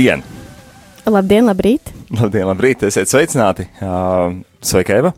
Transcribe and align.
Labdien! 0.00 0.22
Labdien, 1.04 1.44
labrīt! 1.44 1.90
Labdien, 2.16 2.46
labrīt! 2.48 2.80
Esiet 2.88 3.10
sveicināti! 3.10 3.66
Sveika, 4.64 4.94
Eva! 4.96 5.10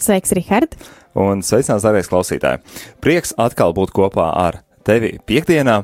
Sveiks, 0.00 0.32
Rihard! 0.32 0.78
Un 1.12 1.42
sveicināts, 1.44 1.84
darbie 1.84 2.00
klausītāji! 2.08 2.62
Prieks 3.04 3.34
atkal 3.36 3.74
būt 3.76 3.92
kopā 3.92 4.30
ar 4.40 4.62
tevi 4.88 5.18
piekdienā! 5.28 5.82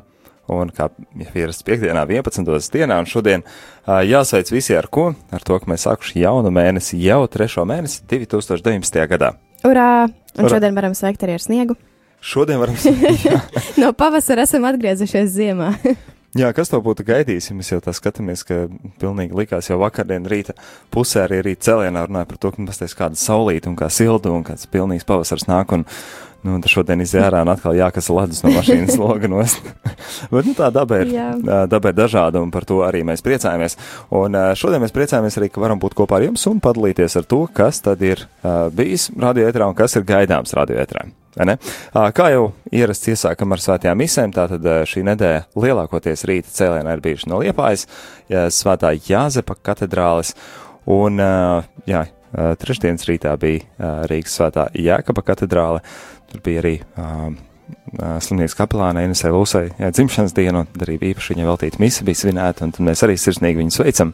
Un 0.56 0.72
kā 0.72 0.88
ierasts 1.34 1.68
piekdienā, 1.68 2.06
11. 2.08 2.48
dienā, 2.72 2.96
un 3.04 3.10
šodien 3.12 3.44
uh, 3.44 4.00
jāsveic 4.08 4.54
visi 4.56 4.80
ar 4.80 4.88
ko? 4.88 5.10
Ar 5.36 5.44
to, 5.44 5.60
ka 5.60 5.68
mēs 5.68 5.84
sākuši 5.84 6.24
jaunu 6.24 6.48
mēnesi, 6.48 6.96
jau 7.04 7.20
trešo 7.28 7.68
mēnesi 7.68 8.06
2019. 8.08 9.04
gadā. 9.12 9.34
Urā! 9.68 10.06
Un 10.32 10.46
Urā. 10.48 10.56
šodien 10.56 10.80
varam 10.80 10.96
sveikt 10.96 11.28
arī 11.28 11.36
ar 11.36 11.44
sniegu. 11.44 11.76
Šodien 12.24 12.64
varam 12.64 12.80
No 13.84 13.92
pavasara 13.92 14.48
esam 14.48 14.64
atgriezušies 14.64 15.34
ziemā. 15.36 15.74
Jā, 16.36 16.50
kas 16.52 16.68
to 16.68 16.80
būtu 16.84 17.04
gaidījis, 17.06 17.48
ja 17.48 17.56
mēs 17.56 17.70
jau 17.70 17.78
tā 17.80 17.94
skatāmies, 17.96 18.42
ka 18.44 18.66
pilnīgi 19.00 19.36
likās 19.38 19.70
jau 19.70 19.78
vakardien 19.80 20.26
rīta 20.28 20.56
pusē 20.92 21.22
arī 21.24 21.40
rīt 21.46 21.62
cēlienā 21.64 22.02
runāja 22.08 22.28
par 22.28 22.40
to, 22.42 22.50
ka 22.52 22.66
pasties 22.68 22.96
kāda 22.98 23.20
saulīta 23.20 23.70
un 23.70 23.76
kā 23.78 23.88
silda 23.92 24.32
un 24.34 24.44
kāds 24.44 24.68
pilnīgs 24.68 25.06
pavasars 25.08 25.46
nāk 25.48 25.72
un, 25.76 25.86
nu, 26.46 26.56
un 26.56 26.64
šodien 26.70 27.02
izjērā 27.02 27.42
un 27.44 27.50
atkal 27.52 27.76
jākas 27.76 28.08
ledus 28.12 28.42
no 28.46 28.52
mašīnas 28.54 28.96
loga 29.02 29.30
nost. 29.30 29.60
Bet, 30.32 30.46
nu, 30.46 30.54
tā 30.56 30.70
daba 30.74 31.02
ir, 31.02 31.12
daba 31.42 31.92
ir 31.92 31.98
dažāda 31.98 32.42
un 32.42 32.52
par 32.54 32.66
to 32.68 32.80
arī 32.86 33.02
mēs 33.06 33.24
priecājamies. 33.26 33.76
Un 34.16 34.38
šodien 34.58 34.82
mēs 34.84 34.94
priecājamies 34.96 35.38
arī, 35.40 35.50
ka 35.52 35.62
varam 35.64 35.82
būt 35.82 35.98
kopā 35.98 36.20
ar 36.20 36.28
jums 36.28 36.46
un 36.50 36.62
padalīties 36.64 37.18
ar 37.20 37.28
to, 37.28 37.44
kas 37.56 37.82
tad 37.84 38.02
ir 38.06 38.24
ā, 38.40 38.66
bijis 38.74 39.10
radioetrā 39.12 39.68
un 39.68 39.78
kas 39.78 39.98
ir 39.98 40.06
gaidāms 40.08 40.54
radioetrā. 40.56 41.06
Kā 41.36 42.26
jau 42.32 42.44
ierasts 42.72 43.10
iesākam 43.12 43.52
ar 43.52 43.60
svētajām 43.60 43.98
misēm, 44.00 44.32
tātad 44.32 44.64
šī 44.88 45.02
nedēļa 45.04 45.42
lielākoties 45.60 46.24
rīta 46.28 46.52
cēlienā 46.54 46.94
ir 46.96 47.02
bijuši 47.04 47.28
no 47.28 47.42
Liepājas, 47.42 47.84
svētā 48.56 48.94
Jāzepa 48.96 49.58
katedrālis, 49.68 50.32
un, 50.88 51.20
jā, 51.84 52.06
trešdienas 52.36 53.06
rītā 53.08 53.34
bija 53.40 53.64
ā, 53.64 53.92
Rīgas 54.10 54.38
svētā 54.38 54.68
Jēkaba 54.76 55.24
katedrāle, 55.26 55.84
tur 56.30 56.42
bija 56.44 56.64
arī 56.64 56.74
ā, 56.96 57.10
slimnīcas 58.22 58.56
kapelāna 58.58 59.02
Inesē 59.06 59.32
Lūsai 59.34 59.70
dzimšanas 59.74 60.34
diena, 60.36 60.62
un 60.62 60.84
arī 60.84 60.98
īpaši 61.10 61.34
viņa 61.34 61.48
veltīta 61.48 61.80
misa 61.82 62.04
bija 62.06 62.20
svinēta, 62.20 62.68
un 62.68 62.90
mēs 62.90 63.02
arī 63.06 63.16
sirsnīgi 63.18 63.58
viņu 63.62 63.74
sveicam 63.74 64.12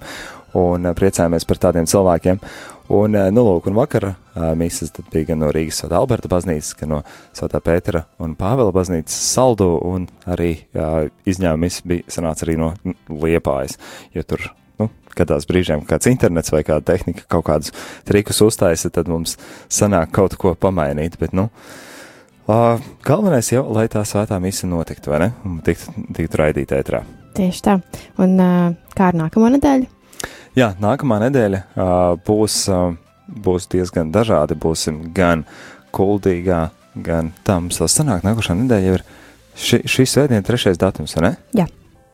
un 0.59 0.89
priecājamies 0.97 1.47
par 1.49 1.61
tādiem 1.61 1.89
cilvēkiem. 1.89 2.41
Un, 2.93 3.17
nu, 3.33 3.45
lūk, 3.47 3.69
un 3.71 3.77
vakar 3.79 4.09
tad 4.35 5.07
bija 5.13 5.31
gan 5.31 5.41
no 5.41 5.53
Rīgas 5.55 5.79
Svētā 5.81 5.97
Alberta 5.97 6.29
baznīcas, 6.29 6.75
gan 6.81 6.91
no 6.93 6.99
Svētā 7.33 7.63
Pētera 7.65 8.03
un 8.21 8.35
Pāvela 8.37 8.75
baznīcas 8.75 9.17
saldu, 9.33 9.71
un 9.89 10.09
arī 10.29 10.55
jā, 10.77 10.89
izņēmums 11.29 11.81
bija 11.89 12.13
sanāca 12.13 12.45
arī 12.45 12.59
no 12.61 12.73
Liepājas, 13.09 13.79
jo 14.13 14.27
tur, 14.29 14.51
kādās 15.19 15.47
brīžiem 15.49 15.85
kāds 15.89 16.11
internets 16.11 16.53
vai 16.55 16.63
kāda 16.67 16.93
tehnika 16.93 17.27
kaut 17.31 17.47
kādus 17.49 17.73
trikus 18.09 18.43
uztaisa, 18.45 18.91
tad 18.91 19.11
mums 19.13 19.39
sanāk 19.73 20.13
kaut 20.17 20.37
ko 20.41 20.55
pamainīt, 20.59 21.19
bet, 21.21 21.35
nu, 21.37 21.49
ā, 22.51 22.77
galvenais 23.07 23.53
jau, 23.53 23.65
lai 23.75 23.89
tā 23.93 24.05
svētā 24.09 24.39
misa 24.43 24.71
notiktu, 24.71 25.13
vai 25.15 25.25
ne, 25.27 25.33
un 25.49 25.59
tiktu, 25.65 25.95
tiktu 26.17 26.41
raidīta 26.43 26.81
ētrā. 26.83 27.03
Tieši 27.37 27.65
tā. 27.65 27.79
Un 28.21 28.37
uh, 28.41 28.73
kā 28.97 29.09
ar 29.09 29.17
nākamo 29.17 29.49
nedēļu? 29.55 29.89
Jā, 30.59 30.75
nākamā 30.83 31.17
nedēļa 31.23 31.63
uh, 31.65 31.87
būs, 32.27 32.59
uh, 32.69 32.93
būs 33.25 33.71
diezgan 33.73 34.13
dažādi. 34.13 34.59
Būsim 34.61 35.07
gan 35.17 35.47
kuldīgā, 35.97 36.67
gan 37.05 37.33
tamsā. 37.47 37.89
Sanāk, 37.89 38.27
nākošā 38.27 38.59
nedēļa 38.61 38.91
jau 38.91 38.99
ir 38.99 39.07
ši, 39.57 39.81
šī 39.89 40.09
svētdiena, 40.13 40.45
trešais 40.45 40.81
datums, 40.81 41.17
vai 41.17 41.31
ne? 41.31 41.33
Jā. 41.63 41.71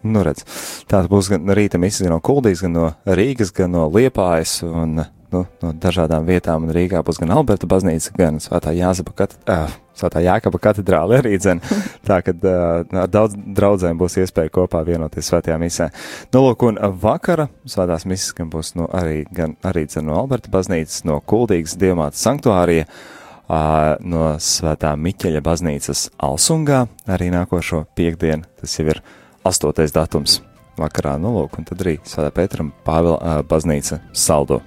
Nu, 0.06 0.22
redz, 0.22 0.44
tās 0.91 1.09
būs 1.10 1.32
gan 1.32 1.50
rīta 1.59 1.81
misijas 1.82 2.06
gan 2.06 2.14
no 2.14 2.22
Kuldīgas, 2.22 2.62
gan 2.62 2.76
no 2.76 2.91
Rīgas, 3.19 3.50
gan 3.54 3.72
no 3.75 3.88
Liepājas 3.91 4.60
un 4.66 5.00
nu, 5.32 5.42
no 5.62 5.72
dažādām 5.75 6.26
vietām. 6.28 6.66
Un 6.66 6.75
Rīgā 6.75 7.03
būs 7.04 7.20
gan 7.20 7.32
Alberta 7.34 7.69
baznīca, 7.70 8.14
gan 8.16 8.38
Svētā 8.42 8.72
Jāzeba 8.76 9.14
kat 9.19 9.34
uh, 9.50 9.75
Svētā 9.98 10.22
Jākaba 10.25 10.60
katedrāle 10.62 11.19
arī 11.19 11.34
dzen. 11.41 11.62
Tā, 12.08 12.20
kad 12.25 12.47
uh, 12.47 12.87
ar 12.87 13.12
daudz 13.12 13.37
draudzēm 13.58 13.98
būs 14.00 14.19
iespēja 14.22 14.54
kopā 14.54 14.84
vienoties 14.87 15.31
svētajā 15.32 15.58
misē. 15.60 15.91
Nu, 16.32 16.47
lūk, 16.47 16.64
un 16.70 16.81
vakara 17.03 17.48
svētās 17.69 18.06
misijas 18.08 18.37
gan 18.38 18.50
būs 18.54 18.75
no, 18.78 18.88
arī, 18.94 19.22
gan 19.34 19.58
arī 19.66 19.87
dzen 19.91 20.08
no 20.08 20.19
Alberta 20.22 20.53
baznīcas, 20.54 21.03
no 21.08 21.20
Kuldīgas 21.26 21.78
dievmātas 21.81 22.22
sanktuārija, 22.25 22.88
uh, 22.88 23.97
no 24.00 24.34
Svētā 24.42 24.94
Miķeļa 24.97 25.44
baznīcas 25.44 26.08
Alsungā, 26.22 26.87
arī 27.10 27.32
nākošo 27.34 27.87
piekdienu, 27.98 28.47
tas 28.60 28.78
jau 28.78 28.88
ir 28.94 29.03
astotais 29.47 29.94
datums 29.94 30.41
vakarā, 30.78 31.16
nu, 31.21 31.34
lūk, 31.34 31.59
un 31.59 31.66
tad 31.69 31.82
arī 31.84 31.99
Svētā 32.06 32.31
Pēteram 32.34 32.72
Pāvela 32.87 33.19
uh, 33.19 33.44
baznīca 33.47 34.00
saldo. 34.16 34.62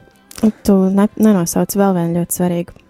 Tu 0.65 0.77
ne, 0.95 1.07
nenosauc 1.21 1.75
vēl 1.77 1.97
vienu 1.97 2.21
ļoti 2.21 2.39
svarīgu 2.39 2.81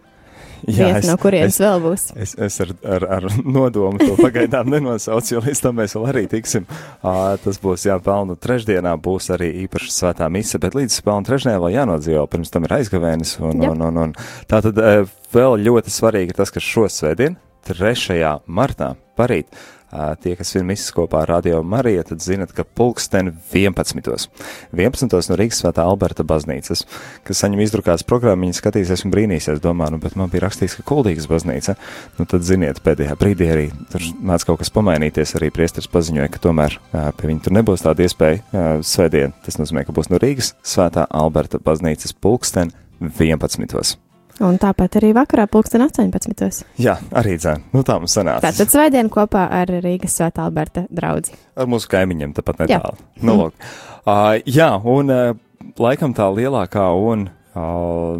vietu, 0.68 1.08
no 1.10 1.18
kurienes 1.22 1.56
es, 1.56 1.62
vēl 1.62 1.82
būs. 1.84 2.06
Es, 2.22 2.34
es 2.40 2.60
ar, 2.64 2.72
ar, 2.96 3.06
ar 3.18 3.28
nodomu 3.58 4.02
to 4.02 4.16
pagaidām 4.20 4.70
nenosaucu, 4.72 5.36
jo 5.36 5.44
līdz 5.46 5.64
tam 5.66 5.78
mēs 5.82 5.96
vēl 5.98 6.08
arī 6.12 6.24
tiksim. 6.32 6.68
Uh, 7.02 7.36
tas 7.44 7.60
būs 7.62 7.88
jāpelnu 7.90 8.38
trešdienā, 8.42 8.94
būs 9.02 9.32
arī 9.36 9.52
īpaša 9.66 9.92
svētā 9.98 10.30
mise, 10.34 10.62
bet 10.62 10.78
līdz 10.78 11.02
pelnu 11.06 11.28
trešdienā 11.28 11.58
vēl 11.62 11.78
jānodzīvo, 11.80 12.26
pirms 12.32 12.54
tam 12.54 12.68
ir 12.68 12.78
aizgavēnis. 12.80 13.38
Un, 13.42 13.66
Jā. 13.66 13.74
un, 13.74 13.86
un, 13.90 14.02
un. 14.06 14.18
Tā 14.50 14.62
tad 14.68 14.82
uh, 14.82 15.04
vēl 15.34 15.60
ļoti 15.66 15.94
svarīgi 15.94 16.36
ir 16.36 16.42
tas, 16.42 16.54
ka 16.54 16.64
šo 16.64 16.88
svētdienu, 16.92 17.40
3. 17.68 18.18
martā, 18.50 18.94
parīt, 19.18 19.50
uh, 19.52 19.81
tie, 20.24 20.36
kas 20.40 20.54
ir 20.56 20.66
misijas 20.68 20.94
kopā 20.96 21.24
ar 21.24 21.32
Radio 21.36 21.62
Mariju, 21.64 22.04
tad 22.12 22.24
zinat, 22.24 22.54
ka 22.56 22.64
pulksten 22.64 23.34
11. 23.54 24.28
11. 24.72 25.16
no 25.32 25.38
Rīgas 25.40 25.62
svētā 25.62 25.86
Alberta 25.86 26.26
baznīcas, 26.28 26.86
kas 27.28 27.44
saņem 27.44 27.64
izdrukātas 27.66 28.08
programmiņas, 28.08 28.62
skatīsies 28.62 29.06
un 29.08 29.14
brīnīsies, 29.14 29.62
domā, 29.64 29.90
nu, 29.94 30.02
bet 30.02 30.18
man 30.20 30.32
bija 30.32 30.46
rakstīts, 30.48 30.78
ka 30.80 30.86
Kuldīgas 30.88 31.30
baznīca, 31.32 31.78
nu, 32.20 32.28
tad 32.30 32.46
ziniet, 32.48 32.84
pēdējā 32.86 33.18
brīdī 33.20 33.50
arī 33.54 33.68
tur 33.92 34.06
mēdz 34.20 34.48
kaut 34.48 34.62
kas 34.64 34.74
pamainīties, 34.76 35.36
arī 35.40 35.52
priesteris 35.54 35.90
paziņoja, 35.92 36.30
ka 36.32 36.44
tomēr 36.48 36.78
pie 36.92 37.32
viņa 37.32 37.48
tur 37.48 37.58
nebūs 37.60 37.86
tāda 37.88 38.08
iespēja 38.08 38.78
svētdien. 38.86 39.36
Tas 39.46 39.60
nozīmē, 39.62 39.86
ka 39.88 39.96
būs 39.96 40.12
no 40.12 40.22
Rīgas 40.22 40.54
svētā 40.64 41.08
Alberta 41.10 41.62
baznīcas 41.64 42.16
pulksten 42.18 42.74
11. 43.02 44.11
Un 44.42 44.58
tāpat 44.58 44.96
arī 44.98 45.12
vakarā, 45.14 45.46
pulksten 45.52 45.84
18. 45.86 46.64
Jā, 46.82 46.96
arī 47.14 47.36
dzēn. 47.38 47.62
Nu, 47.76 47.84
tā 47.86 48.00
mums 48.02 48.16
sanāca. 48.18 48.42
Tātad 48.48 48.72
svētdien 48.74 49.10
kopā 49.14 49.44
ar 49.54 49.70
Rīgas 49.84 50.16
Svētā 50.18 50.48
Alberta 50.48 50.88
draugu. 50.90 51.36
Ar 51.56 51.70
mūsu 51.70 51.90
kaimiņiem 51.92 52.34
tāpat 52.40 52.64
Jā. 52.66 52.80
netālu. 52.80 53.06
Nu, 53.22 53.36
lūk. 53.44 53.68
uh, 54.02 54.40
jā, 54.50 54.72
un 54.82 55.14
uh, 55.14 55.36
laikam 55.78 56.16
tā 56.18 56.26
lielākā 56.34 56.88
un 56.98 57.28
uh, 57.30 58.18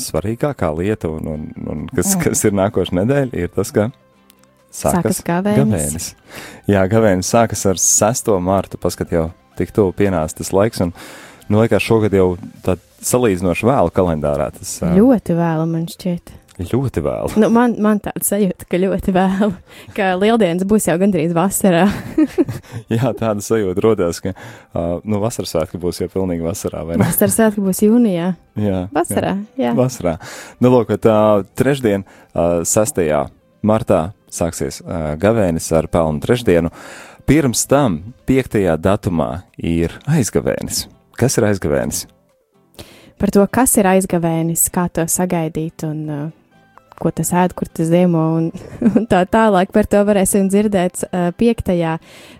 svarīgākā 0.00 0.72
lieta, 0.74 1.10
un, 1.12 1.30
un, 1.36 1.46
un 1.70 1.86
kas, 1.94 2.16
kas 2.18 2.42
ir 2.48 2.56
nākošais 2.58 2.96
nedēļa, 2.98 3.32
ir 3.44 3.54
tas, 3.54 3.70
ka 3.76 3.90
Sākas 4.74 5.18
gavēnis. 5.26 5.58
gavēnis. 5.66 6.04
Jā, 6.70 6.84
gavēnis 6.90 7.30
sākas 7.34 7.64
ar 7.66 7.78
6. 7.82 8.28
mārtu, 8.42 8.78
paskat 8.78 9.10
jau 9.14 9.28
tik 9.58 9.72
tuvu 9.74 9.90
pienāca 9.98 10.38
tas 10.38 10.52
laiks, 10.54 10.82
un, 10.84 10.92
nu, 11.50 11.58
liekas, 11.62 11.82
šogad 11.82 12.14
jau 12.14 12.32
tā 12.66 12.76
salīdzinoši 13.04 13.66
vēlu 13.68 13.92
kalendārā 13.94 14.50
tas 14.56 14.76
uh, 14.84 14.92
Ļoti 14.96 15.36
vēlu 15.38 15.66
man 15.70 15.86
šķiet. 15.90 16.36
ļoti 16.60 17.00
vēlu. 17.04 17.30
Nu, 17.40 17.48
man, 17.54 17.74
man 17.80 18.00
tāda 18.04 18.20
sajūta, 18.26 18.66
ka 18.68 18.80
ļoti 18.82 19.14
vēlu, 19.16 19.50
ka 19.96 20.10
lieldienas 20.20 20.66
būs 20.68 20.90
jau 20.90 20.96
gandrīz 21.00 21.32
vasarā. 21.36 21.86
Jā, 22.92 23.12
tāda 23.16 23.40
sajūta 23.44 23.84
rodās, 23.84 24.20
ka, 24.20 24.34
uh, 24.36 24.98
nu, 25.08 25.22
vasaras 25.22 25.54
svētki 25.54 25.80
būs 25.80 26.02
jau 26.02 26.10
pilnīgi 26.12 26.44
vasarā? 26.44 26.84
Vasaras 27.00 27.38
svētki 27.38 27.64
būs 27.64 27.80
jūnijā. 27.86 28.34
Jā. 28.60 28.84
Vasarā, 28.92 29.38
jā. 29.60 29.72
Vasarā. 29.78 30.18
Nu, 30.60 30.72
lūk, 30.74 30.92
tā 31.00 31.16
trešdien, 31.56 32.04
uh, 32.34 32.60
6. 32.68 33.00
martā, 33.64 34.10
sāksies 34.30 34.82
uh, 34.84 35.14
gavēnis 35.20 35.72
ar 35.76 35.88
pelnu 35.90 36.20
trešdienu. 36.20 36.74
Pirms 37.30 37.64
tam, 37.70 38.00
5. 38.28 38.60
datumā, 38.82 39.32
ir 39.56 39.94
aizgavēnis. 40.10 40.88
Kas 41.16 41.36
ir 41.38 41.46
aizgavēnis? 41.48 42.04
Par 43.20 43.32
to, 43.34 43.42
kas 43.52 43.76
ir 43.76 43.88
aizgavēnis, 43.90 44.70
kā 44.72 44.86
to 44.88 45.04
sagaidīt 45.04 45.84
un 45.84 45.98
uh, 46.08 46.28
ko 47.00 47.10
tas 47.14 47.32
ēd, 47.36 47.54
kur 47.56 47.68
tas 47.68 47.88
ziemo 47.90 48.22
un, 48.38 48.48
un 48.94 49.06
tā 49.10 49.22
tālāk. 49.28 49.72
Par 49.74 49.88
to 49.90 50.02
varēsim 50.08 50.48
dzirdēt 50.52 51.04
uh, 51.08 51.28
5. 51.40 51.70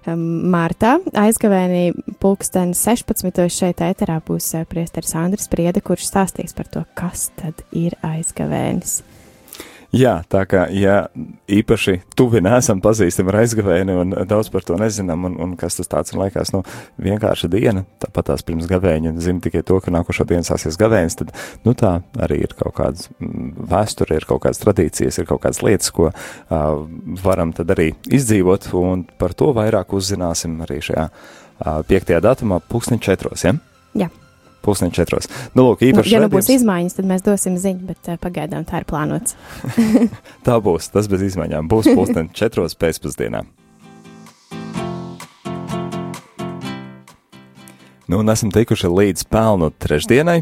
Um, 0.09 0.25
martā. 0.53 0.97
Aizgavēnī 1.21 1.85
pulksten 2.23 2.75
16. 2.77 3.45
šeit 3.53 3.85
ēterā 3.85 4.21
būs 4.25 4.53
uh, 4.59 4.67
priesteris 4.69 5.17
Andris 5.21 5.53
Priede, 5.53 5.85
kurš 5.85 6.09
stāstīs 6.09 6.57
par 6.57 6.73
to, 6.73 6.85
kas 6.99 7.29
tad 7.41 7.65
ir 7.77 7.97
aizgavēnis. 8.07 9.01
Jā, 9.91 10.21
tā 10.31 10.45
kā, 10.47 10.69
ja 10.71 11.09
īpaši 11.51 11.97
tuvi 12.15 12.39
nesam 12.45 12.79
pazīstami 12.83 13.33
ar 13.33 13.41
aizgavēni 13.41 13.97
un 13.99 14.13
daudz 14.31 14.47
par 14.55 14.63
to 14.63 14.77
nezinām, 14.79 15.25
un, 15.27 15.35
un 15.43 15.57
kas 15.59 15.81
tas 15.81 15.91
tāds 15.91 16.15
ir 16.15 16.21
laikās, 16.21 16.53
nu, 16.55 16.61
vienkārša 17.03 17.51
diena, 17.51 17.83
tāpat 18.03 18.29
tās 18.31 18.47
pirms 18.47 18.69
gavēņa, 18.71 19.17
zina 19.19 19.43
tikai 19.43 19.65
to, 19.67 19.81
ka 19.83 19.91
nākošo 19.91 20.29
dienu 20.31 20.47
sāksies 20.47 20.79
gavēnis, 20.79 21.19
tad, 21.19 21.35
nu, 21.67 21.75
tā 21.75 21.97
arī 22.23 22.39
ir 22.47 22.55
kaut 22.55 22.77
kādas 22.79 23.11
mm, 23.19 23.67
vēsture, 23.73 24.21
ir 24.21 24.29
kaut 24.31 24.45
kādas 24.47 24.63
tradīcijas, 24.63 25.19
ir 25.19 25.27
kaut 25.33 25.43
kādas 25.43 25.63
lietas, 25.67 25.91
ko 25.97 26.13
uh, 26.13 26.71
varam 27.27 27.51
tad 27.57 27.75
arī 27.75 27.91
izdzīvot, 28.07 28.71
un 28.79 29.03
par 29.19 29.35
to 29.35 29.51
vairāk 29.59 29.91
uzzināsim 29.99 30.55
arī 30.69 30.79
šajā 30.87 31.11
uh, 31.11 31.83
piektajā 31.91 32.23
datumā, 32.31 32.63
pulksten 32.71 33.03
četros, 33.03 33.43
ja? 33.49 33.59
Jā. 33.99 34.07
Pusdienu 34.61 34.93
četros. 34.93 35.31
Nu, 35.55 35.71
lūk. 35.71 35.87
Nu, 35.97 36.05
ja 36.05 36.21
nu 36.21 36.29
būs 36.33 36.51
izmaiņas, 36.53 36.99
tad 36.99 37.09
mēs 37.09 37.25
dosim 37.25 37.57
ziņu, 37.61 37.87
bet 37.89 38.13
uh, 38.13 38.19
pagaidām 38.21 38.67
tā 38.69 38.83
ir 38.83 38.89
plānots. 38.91 39.37
tā 40.47 40.59
būs, 40.61 40.91
tas 40.93 41.09
bez 41.11 41.25
izmaiņām. 41.31 41.71
Būs 41.71 41.89
pusdienu 41.95 42.29
četros 42.41 42.77
pēcpusdienā. 42.77 43.45
Nu, 48.11 48.19
un 48.19 48.33
esam 48.33 48.51
tikuši 48.51 48.89
līdz 48.91 49.29
pelnu 49.31 49.71
trešdienai. 49.79 50.41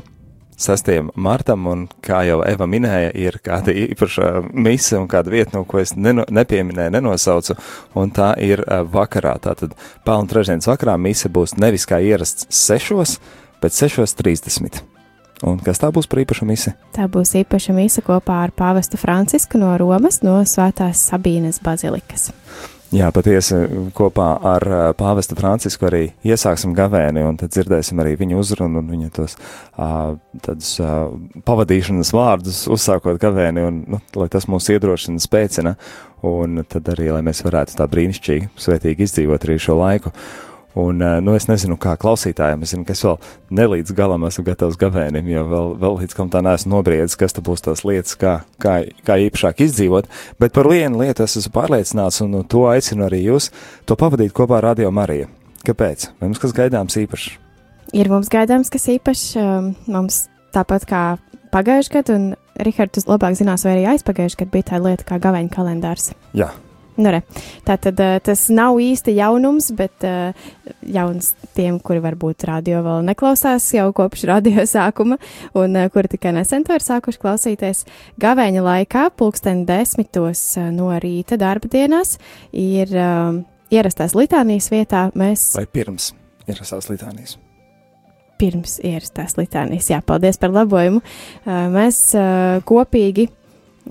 6. 0.58 0.88
martam, 1.14 1.66
un 1.70 1.84
kā 2.02 2.24
jau 2.26 2.40
Eva 2.42 2.66
minēja, 2.66 3.12
ir 3.14 3.36
kāda 3.44 3.70
īpaša 3.70 4.30
mise 4.50 4.96
un 4.98 5.06
kāda 5.10 5.30
vieta, 5.30 5.54
no 5.54 5.62
ko 5.68 5.78
es 5.78 5.92
neno, 5.94 6.24
nepieminēju, 6.34 6.96
nenosaucu, 6.96 7.54
un 7.94 8.10
tā 8.10 8.32
ir 8.42 8.64
uh, 8.64 8.82
vakarā. 8.82 9.36
Tātad 9.44 9.76
pelnu 10.08 10.32
trešdienas 10.32 10.66
vakarā 10.66 10.96
mise 10.98 11.30
būs 11.30 11.54
nevis 11.62 11.86
kā 11.86 12.00
ierasts 12.02 12.48
sešos, 12.50 13.18
bet 13.62 13.76
6.30. 13.76 14.80
Un 15.46 15.60
kas 15.62 15.78
tā 15.78 15.90
būs 15.94 16.08
par 16.10 16.24
īpašu 16.24 16.48
misiju? 16.48 16.74
Tā 16.96 17.06
būs 17.10 17.36
īpaša 17.38 17.76
misija 17.76 18.06
kopā 18.06 18.40
ar 18.46 18.54
pāvestu 18.54 18.98
Francisku 18.98 19.60
no 19.60 19.70
Romas, 19.78 20.18
no 20.26 20.40
Svētās 20.42 21.04
Sabīnes 21.12 21.62
bazilikas. 21.62 22.32
Jā, 22.88 23.10
patiesi 23.12 23.52
kopā 23.92 24.26
ar 24.48 24.64
pāvestu 24.96 25.36
Francisku 25.36 25.84
arī 25.90 26.06
iesāksim 26.24 26.72
gavēni, 26.76 27.20
un 27.20 27.36
tad 27.36 27.52
dzirdēsim 27.52 28.00
arī 28.00 28.14
viņa 28.16 28.38
uzrunu 28.40 28.80
un 28.80 28.88
viņa 28.88 29.10
tos 29.12 29.36
tādus 29.76 30.70
pavadīšanas 31.44 32.14
vārdus, 32.16 32.62
uzsākot 32.72 33.20
gavēni, 33.20 33.66
un 33.68 33.82
nu, 33.92 34.00
lai 34.16 34.30
tas 34.32 34.48
mūs 34.48 34.70
iedrošina, 34.72 35.20
spēcina, 35.20 35.74
un 36.24 36.64
tad 36.64 36.88
arī, 36.94 37.10
lai 37.12 37.20
mēs 37.28 37.44
varētu 37.44 37.76
tā 37.76 37.84
brīnišķīgi, 37.92 38.54
svētīgi 38.56 39.04
izdzīvot 39.04 39.44
arī 39.44 39.60
šo 39.60 39.76
laiku. 39.82 40.14
Un, 40.74 41.00
eh, 41.02 41.20
nu, 41.24 41.32
es 41.34 41.48
nezinu, 41.48 41.78
kā 41.80 41.94
klausītājiem, 41.98 42.62
es 42.62 42.74
zinu, 42.74 42.84
ka 42.86 42.94
es 42.94 43.02
vēl 43.02 43.16
nelīdz 43.58 43.94
galam 43.96 44.26
esmu 44.28 44.44
gatavs 44.46 44.76
gavēnim, 44.78 45.30
jo 45.32 45.44
vēl, 45.48 45.72
vēl 45.80 45.96
līdz 46.02 46.14
kam 46.14 46.30
tā 46.30 46.42
neesmu 46.44 46.74
nobriedis, 46.76 47.16
kas 47.18 47.34
tad 47.34 47.46
būs 47.48 47.64
tās 47.64 47.84
lietas, 47.88 48.14
kā, 48.20 48.42
kā, 48.62 48.82
kā 49.06 49.16
īpašāk 49.26 49.64
izdzīvot. 49.64 50.10
Bet 50.38 50.54
par 50.54 50.68
vienu 50.70 51.00
lietu 51.00 51.24
es 51.24 51.38
esmu 51.40 51.54
pārliecināts, 51.56 52.20
un 52.22 52.42
to 52.44 52.66
aicinu 52.70 53.08
arī 53.08 53.24
jūs, 53.24 53.50
to 53.88 53.96
pavadīt 53.98 54.36
kopā 54.36 54.60
ar 54.60 54.70
Radio 54.70 54.92
Mariju. 54.94 55.30
Kāpēc? 55.66 56.10
Vai 56.20 56.28
mums 56.28 56.42
kas 56.42 56.54
gaidāms 56.54 57.00
īpašs? 57.00 57.32
Ir 57.96 58.12
mums 58.12 58.28
gaidāms 58.28 58.70
kas 58.70 58.84
īpašs, 58.92 59.26
um, 59.40 59.72
mums 59.88 60.26
tāpat 60.54 60.84
kā 60.88 61.02
pagājušajā 61.54 61.96
gadā, 61.96 62.20
un 62.20 62.30
Rihards 62.58 63.08
labāk 63.08 63.36
zinās, 63.38 63.64
vai 63.64 63.76
arī 63.78 63.84
aizpagājušajā 63.94 64.44
gadā 64.44 64.54
bija 64.54 64.70
tā 64.72 64.80
lieta 64.84 65.06
kā 65.08 65.18
gaveņa 65.22 65.54
kalendārs. 65.54 66.10
Jā. 66.36 66.52
Nu, 66.98 67.12
re. 67.14 67.20
tā 67.62 67.76
tad 67.78 68.00
uh, 68.02 68.16
tas 68.24 68.40
nav 68.50 68.80
īsti 68.82 69.12
jaunums, 69.14 69.68
bet 69.78 70.02
uh, 70.06 70.34
jauns 70.82 71.30
tiem, 71.54 71.76
kuri 71.78 72.02
varbūt 72.02 72.42
radio 72.48 72.80
vēl 72.82 73.06
neklausās 73.06 73.68
jau 73.76 73.86
kopš 73.94 74.24
radio 74.26 74.64
sākuma, 74.74 75.20
un 75.58 75.78
uh, 75.78 75.86
kuri 75.94 76.10
tikai 76.16 76.34
nesen 76.34 76.66
to 76.66 76.74
ir 76.74 76.82
sākuši 76.82 77.22
klausīties. 77.22 77.84
Gavēņa 78.18 78.66
laikā, 78.66 79.06
pulksten 79.14 79.62
desmitos 79.68 80.42
no 80.74 80.90
rīta 80.98 81.38
darba 81.38 81.70
dienās, 81.70 82.16
ir 82.50 82.90
ierastās 83.70 84.18
litānijas 84.18 84.72
vietā. 84.74 85.08
Mēs... 85.14 85.52
Vai 85.54 85.68
pirms 85.70 86.10
ierastās 86.50 86.90
litānijas? 86.90 87.38
Pirms 88.42 88.78
ierastās 88.86 89.38
litānijas, 89.38 89.90
jā, 89.90 90.02
paldies 90.06 90.38
par 90.38 90.50
labojumu. 90.54 91.02
Mēs 91.46 92.02
kopīgi 92.66 93.30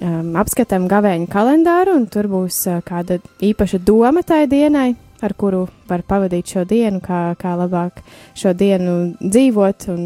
um, 0.02 0.32
apskatām 0.40 0.88
gavēņa 0.92 1.28
kalendāru, 1.32 1.98
un 2.00 2.08
tur 2.12 2.30
būs 2.32 2.62
uh, 2.70 2.80
kāda 2.86 3.20
īpaša 3.44 3.80
doma 3.86 4.24
tai 4.26 4.46
dienai, 4.52 4.92
ar 5.24 5.34
kuru 5.38 5.66
var 5.90 6.04
pavadīt 6.08 6.54
šo 6.54 6.66
dienu, 6.70 7.02
kā, 7.04 7.32
kā 7.40 7.56
labāk 7.60 8.04
šo 8.38 8.54
dienu 8.58 8.98
dzīvot. 9.22 9.88
Un, 9.94 10.04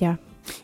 jā. 0.00 0.16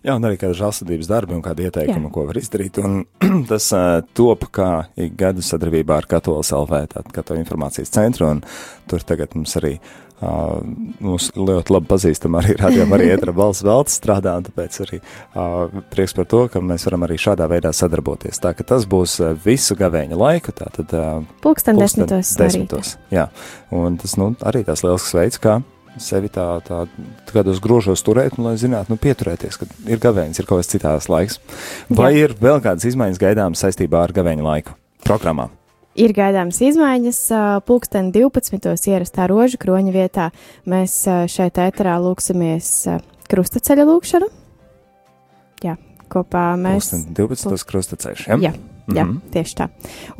Jā, 0.02 0.16
un 0.16 0.24
arī 0.26 0.38
kāda 0.40 0.56
žēlsirdības 0.58 1.10
darba 1.10 1.36
un 1.36 1.44
kāda 1.44 1.68
ieteikuma, 1.68 2.08
Jā. 2.08 2.14
ko 2.14 2.24
var 2.26 2.40
izdarīt. 2.40 2.80
Un 2.82 3.04
tas 3.50 3.68
uh, 3.76 4.00
top 4.16 4.48
kā 4.54 4.70
ik 4.98 5.14
gadu 5.18 5.44
sadarbībā 5.44 6.00
ar 6.00 6.08
Katolas 6.10 6.50
LV, 6.56 6.82
tātad 6.94 7.14
Katoļu 7.14 7.44
informācijas 7.44 7.94
centru, 7.94 8.32
un 8.34 8.42
tur 8.90 9.04
tagad 9.06 9.36
mums 9.38 9.54
arī 9.60 9.76
uh, 9.76 10.05
Uh, 10.16 10.62
mums 11.04 11.28
ļoti 11.36 11.74
labi 11.74 11.90
pazīstama 11.90 12.40
arī 12.40 12.54
radījuma 12.56 12.96
arī 12.96 13.10
ietra 13.12 13.34
balss 13.36 13.60
veltes 13.66 13.98
strādā, 14.00 14.32
un 14.40 14.46
tāpēc 14.46 14.78
arī 14.86 15.00
uh, 15.02 15.82
prieks 15.92 16.16
par 16.16 16.28
to, 16.30 16.40
ka 16.48 16.62
mēs 16.64 16.86
varam 16.88 17.04
arī 17.04 17.18
šādā 17.20 17.44
veidā 17.52 17.72
sadarboties. 17.76 18.40
Tā 18.40 18.54
ka 18.56 18.64
tas 18.64 18.88
būs 18.88 19.18
visu 19.44 19.76
gavēņa 19.76 20.16
laiku, 20.16 20.56
tātad 20.56 20.94
uh, 20.96 21.20
pulksten 21.44 21.76
desmitos. 21.76 22.32
desmitos 22.40 22.94
jā, 23.12 23.28
un 23.76 24.00
tas, 24.00 24.16
nu, 24.16 24.32
arī 24.40 24.64
tās 24.64 24.86
liels 24.86 25.10
veids, 25.18 25.42
kā 25.42 25.58
sevi 26.00 26.30
tā, 26.32 26.46
tā 26.64 26.84
kādos 27.32 27.60
grožos 27.64 28.04
turēt, 28.06 28.38
un 28.38 28.50
lai 28.50 28.56
zinātu, 28.60 28.94
nu, 28.94 29.00
pieturēties, 29.00 29.60
ka 29.60 29.68
ir 29.88 30.00
gavēnis, 30.02 30.40
ir 30.40 30.48
kaut 30.48 30.62
kas 30.62 30.72
citās 30.72 31.10
laiks. 31.12 31.40
Vai 31.88 32.12
jā. 32.14 32.26
ir 32.26 32.36
vēl 32.40 32.60
kādas 32.64 32.88
izmaiņas 32.88 33.22
gaidāmas 33.22 33.64
saistībā 33.64 34.04
ar 34.04 34.16
gavēņa 34.16 34.48
laiku 34.48 34.76
programmā? 35.04 35.50
Ir 35.96 36.12
gaidāmas 36.16 36.60
izmaiņas. 36.60 37.18
Pūksteni 37.66 38.12
12. 38.12 38.74
ierastā 38.92 39.26
rožu 39.30 39.60
kroņa 39.62 39.94
vietā 39.94 40.28
mēs 40.68 40.98
šeit 41.32 41.60
ēterā 41.62 41.96
lūksimies 42.04 42.70
krustaceļa 43.30 43.86
lūkšanu. 43.88 44.30
Jā, 45.64 45.76
kopā 46.12 46.46
mēs. 46.60 46.90
Pūksteni 46.90 47.16
12. 47.16 47.68
krustaceļš, 47.72 48.26
ja? 48.28 48.40
Jā. 48.48 48.54
Jā, 48.86 49.02
mm 49.02 49.16
-hmm. 49.16 49.32
tieši 49.34 49.54
tā. 49.58 49.64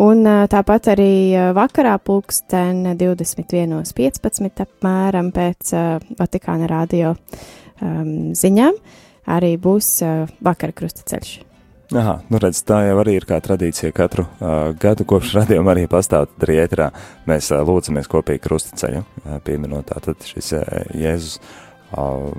Un 0.03 0.27
tāpat 0.51 0.89
arī 0.91 1.39
vakarā 1.55 1.99
pulksten 2.03 2.97
21.15. 2.99 4.65
apmēram 4.65 5.31
pēc 5.31 5.71
Vatikāna 6.19 6.67
radio 6.67 7.15
um, 7.15 8.35
ziņām 8.35 8.75
arī 9.27 9.57
būs 9.59 9.91
uh, 10.07 10.31
vakara 10.45 10.73
krustaceļš. 10.73 11.41
Aha, 11.95 12.17
nu 12.27 12.39
redz, 12.43 12.65
tā 12.67 12.81
jau 12.83 12.97
arī 12.99 13.13
ir 13.21 13.25
kā 13.29 13.37
tradīcija 13.39 13.95
katru 13.95 14.25
uh, 14.27 14.73
gadu, 14.83 15.05
kopš 15.07 15.37
radījuma 15.37 15.71
arī 15.71 15.85
pastāv, 15.87 16.33
ētrā 16.43 16.89
mēs 17.31 17.53
uh, 17.55 17.61
lūdzamies 17.63 18.11
kopīgi 18.11 18.43
krustaceļu, 18.43 19.05
uh, 19.05 19.37
pieminot 19.47 19.87
tātad 19.93 20.27
šis 20.27 20.51
uh, 20.59 20.65
Jēzus 20.99 21.37
uh, 21.95 22.33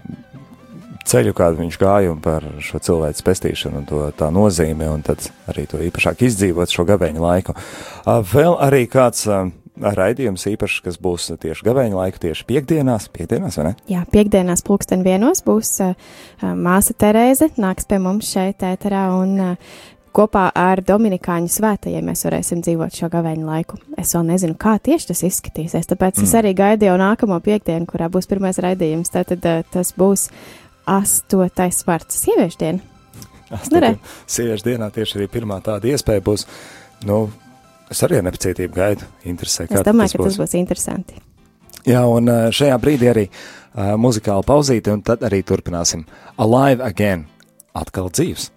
ceļu, 1.07 1.31
kādu 1.37 1.61
viņš 1.61 1.77
gāja 1.79 2.11
un 2.11 2.19
par 2.19 2.43
šo 2.59 2.81
cilvēku 2.83 3.23
pestīšanu 3.29 3.79
un 3.79 3.87
to 3.87 4.01
tā 4.19 4.27
nozīmi, 4.35 4.89
un 4.91 5.05
tad 5.07 5.29
arī 5.47 5.63
to 5.71 5.79
īpašāk 5.79 6.25
izdzīvot 6.27 6.73
šo 6.73 6.83
gabeņu 6.91 7.23
laiku. 7.23 7.55
Uh, 8.03 8.19
vēl 8.27 8.59
arī 8.67 8.83
kāds 8.91 9.23
uh, 9.31 9.47
raidījums 9.81 10.45
īpašs, 10.51 10.79
kas 10.85 10.97
būs 11.01 11.29
tieši 11.41 11.65
gavēņa 11.67 11.97
laika, 11.97 12.21
tieši 12.27 12.45
piekdienās, 12.49 13.09
piekdienās, 13.13 13.59
vai 13.59 13.69
ne? 13.69 13.73
Jā, 13.91 14.05
piekdienās 14.11 14.63
pulksten 14.65 15.03
vienos 15.05 15.43
būs 15.45 15.75
uh, 15.85 15.93
māsa 16.57 16.95
Terēze, 16.97 17.51
nāks 17.61 17.87
pie 17.89 17.99
mums 18.01 18.31
šeit 18.33 18.65
ēterā 18.65 19.07
un 19.17 19.33
uh, 19.43 19.77
kopā 20.17 20.47
ar 20.57 20.81
Dominikāņu 20.85 21.51
svētajiem 21.53 22.09
mēs 22.09 22.25
varēsim 22.25 22.63
dzīvot 22.65 22.97
šo 22.97 23.09
gavēņu 23.13 23.47
laiku. 23.47 23.79
Es 23.99 24.15
vēl 24.17 24.25
nezinu, 24.31 24.57
kā 24.59 24.77
tieši 24.83 25.11
tas 25.11 25.23
izskatīsies, 25.29 25.89
tāpēc 25.91 26.19
mm. 26.19 26.27
es 26.27 26.35
arī 26.39 26.53
gaidu 26.57 26.89
jau 26.89 26.97
nākamo 27.01 27.39
piekdienu, 27.45 27.89
kurā 27.89 28.09
būs 28.13 28.29
pirmais 28.29 28.59
raidījums. 28.63 29.13
Tātad 29.13 29.45
uh, 29.45 29.65
tas 29.73 29.93
būs 29.97 30.29
astotais 30.87 31.83
vārds 31.87 32.23
sieviešu 32.23 32.63
diena. 32.63 32.93
Astotajā 33.53 33.95
sieviešu 34.27 34.71
dienā 34.71 34.89
tieši 34.95 35.21
arī 35.21 35.27
pirmā 35.31 35.61
tāda 35.63 35.87
iespēja 35.93 36.23
būs, 36.25 36.43
nu, 37.07 37.27
Es 37.91 38.03
arī 38.03 38.19
ar 38.19 38.27
nepacietību 38.27 38.75
gaidu. 38.75 39.07
Interesē, 39.29 39.67
es 39.69 39.85
domāju, 39.87 40.11
tas 40.11 40.17
ka 40.17 40.23
būs. 40.23 40.35
tas 40.35 40.41
būs 40.43 40.57
interesanti. 40.59 41.21
Jā, 41.87 42.03
un 42.11 42.27
šajā 42.51 42.75
brīdī 42.83 43.07
arī 43.07 43.25
uh, 43.29 43.93
muzikāla 43.95 44.43
pauzīte, 44.43 44.91
un 44.91 45.03
tad 45.07 45.23
arī 45.23 45.39
turpināsim. 45.47 46.03
Alive 46.43 46.83
again, 46.83 47.27
atkal 47.77 48.11
dzīves. 48.11 48.49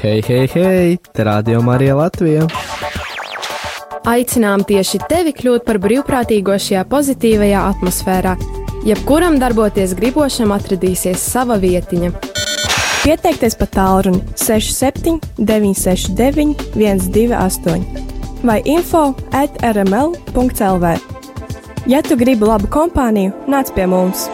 Hei, 0.00 0.22
hei, 0.26 0.48
hei! 0.54 0.98
Te 1.12 1.24
radio 1.24 1.58
Marija 1.60 1.92
Latvija! 1.92 2.46
Aicinām 4.08 4.62
tieši 4.64 5.02
tevi 5.10 5.34
kļūt 5.36 5.66
par 5.66 5.76
brīvprātīgo 5.84 6.56
šajā 6.56 6.86
pozitīvajā 6.88 7.66
atmosfērā. 7.74 8.32
Jebkuram 8.88 9.36
darboties 9.42 9.92
gribošam 9.98 10.56
atradīsies 10.56 11.20
sava 11.20 11.60
vietiņa. 11.60 12.14
Pieteikties 13.02 13.60
pa 13.60 13.68
tālruni 13.76 14.24
67 14.40 15.20
969 15.36 16.72
128 16.80 18.40
vai 18.40 18.62
info 18.64 19.10
at 19.36 19.60
rml.clv. 19.60 20.96
Ja 21.92 22.00
tu 22.00 22.16
gribi 22.16 22.48
labu 22.48 22.72
kompāniju, 22.72 23.36
nāc 23.52 23.76
pie 23.76 23.84
mums! 23.84 24.30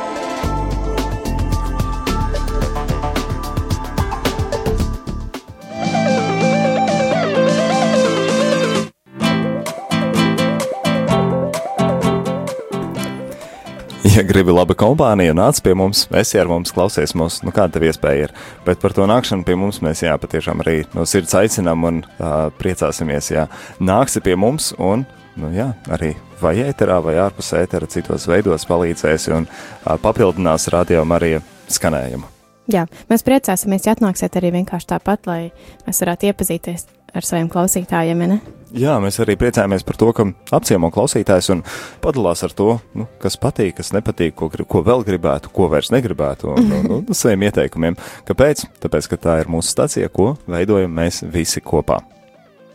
Gribi 14.37 14.53
labu 14.53 14.75
kompāniju, 14.77 15.33
nāc 15.33 15.63
pie 15.65 15.73
mums, 15.79 16.03
esi 16.13 16.37
ar 16.37 16.49
mums, 16.51 16.73
klausies 16.77 17.15
mūs, 17.17 17.39
nu 17.47 17.55
kāda 17.57 17.79
tev 17.79 17.87
iespēja 17.89 18.27
ir. 18.27 18.35
Bet 18.67 18.83
par 18.83 18.93
to 18.93 19.07
nākšanu 19.09 19.47
pie 19.49 19.55
mums 19.57 19.79
mēs, 19.81 20.03
jā, 20.05 20.13
patiešām 20.21 20.61
arī 20.61 20.83
no 20.93 21.07
sirds 21.09 21.33
aicinām 21.39 21.87
un 21.89 22.03
uh, 22.05 22.51
priecāsimies, 22.59 23.31
ja 23.33 23.47
nāksi 23.81 24.21
pie 24.27 24.35
mums 24.37 24.75
un, 24.77 25.07
nu 25.41 25.53
jā, 25.57 25.71
arī 25.89 26.13
vai 26.43 26.53
ēterā 26.67 26.99
vai 27.07 27.17
ārpus 27.23 27.55
ētera 27.57 27.89
citos 27.89 28.29
veidos 28.29 28.69
palīdzēsi 28.69 29.33
un 29.39 29.49
uh, 29.49 29.95
papildinās 30.05 30.69
radio 30.75 31.07
Marija 31.09 31.41
skanējumu. 31.73 32.29
Jā, 32.77 32.85
mēs 33.09 33.25
priecāsimies, 33.25 33.89
ja 33.89 33.97
atnāksiet 33.97 34.37
arī 34.37 34.53
vienkārši 34.59 34.93
tāpat, 34.93 35.31
lai 35.31 35.41
mēs 35.87 36.03
varētu 36.05 36.29
iepazīties 36.29 36.91
ar 37.17 37.27
saviem 37.27 37.49
klausītājiem. 37.53 38.25
Ne? 38.31 38.39
Jā, 38.77 38.97
mēs 39.01 39.21
arī 39.23 39.37
priecājamies 39.41 39.85
par 39.87 39.97
to, 40.01 40.11
ka 40.17 40.27
apciemo 40.57 40.91
klausītājs 40.93 41.53
un 41.55 41.63
padalās 42.05 42.43
ar 42.45 42.53
to, 42.57 42.75
nu, 42.99 43.07
kas 43.23 43.39
patīk, 43.41 43.77
kas 43.79 43.93
nepatīk, 43.95 44.35
ko, 44.37 44.51
grib, 44.53 44.67
ko 44.69 44.83
vēl 44.87 45.07
gribētu, 45.07 45.53
ko 45.55 45.71
vairs 45.73 45.93
negribētu, 45.95 46.51
un, 46.51 46.73
un, 46.75 46.91
un, 46.99 47.07
un 47.07 47.17
saviem 47.17 47.47
ieteikumiem. 47.47 47.97
Kāpēc? 48.29 48.67
Tāpēc, 48.83 49.09
ka 49.13 49.21
tā 49.29 49.39
ir 49.43 49.53
mūsu 49.53 49.73
stacija, 49.73 50.11
ko 50.13 50.35
veidojam 50.51 50.93
mēs 50.99 51.23
visi 51.33 51.63
kopā. 51.65 52.03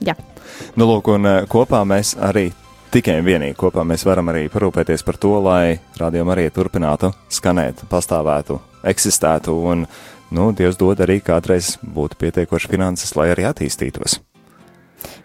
Jā. 0.02 0.16
Nu, 0.80 0.88
lūk, 0.88 1.12
un 1.14 1.28
eh, 1.30 1.44
kopā 1.52 1.84
mēs 1.88 2.16
arī 2.18 2.48
tikai 2.92 3.20
un 3.22 3.28
vienīgi 3.28 3.56
kopā 3.60 3.86
mēs 3.88 4.04
varam 4.08 4.32
arī 4.32 4.48
parūpēties 4.52 5.06
par 5.08 5.20
to, 5.22 5.36
lai 5.44 5.78
rādījuma 6.00 6.36
arī 6.36 6.50
turpinātu 6.56 7.12
skanēt, 7.32 7.86
pastāvētu, 7.92 8.58
eksistētu, 8.92 9.56
un, 9.74 9.86
nu, 10.36 10.50
Dievs 10.56 10.80
dod 10.80 11.04
arī 11.04 11.22
kādreiz 11.24 11.76
būtu 11.84 12.20
pietiekoši 12.20 12.74
finanses, 12.74 13.16
lai 13.20 13.32
arī 13.36 13.48
attīstītos. 13.52 14.20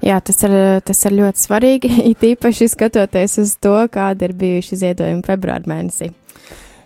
Jā, 0.05 0.21
tas 0.25 0.39
ir, 0.47 0.53
tas 0.87 0.99
ir 1.09 1.13
ļoti 1.19 1.39
svarīgi, 1.43 1.89
it 2.13 2.21
īpaši 2.35 2.65
skatoties 2.73 3.33
uz 3.43 3.51
to, 3.63 3.77
kāda 3.93 4.21
ir 4.29 4.33
bijuši 4.39 4.75
ziedojumi 4.85 5.27
februāra 5.27 5.67
mēnesī. 5.71 6.07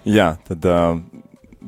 Jā, 0.09 0.29
tad 0.49 0.65
uh, 0.65 0.97